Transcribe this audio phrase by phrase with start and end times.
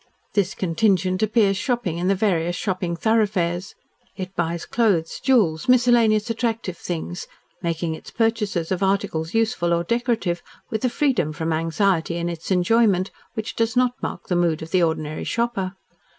[0.33, 3.75] This contingent appears shopping in the various shopping thoroughfares;
[4.15, 7.27] it buys clothes, jewels, miscellaneous attractive things,
[7.61, 10.41] making its purchases of articles useful or decorative
[10.71, 14.71] with a freedom from anxiety in its enjoyment which does not mark the mood of
[14.71, 15.73] the ordinary shopper.